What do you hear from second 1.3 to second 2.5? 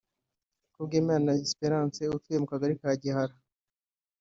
Esperance atuye mu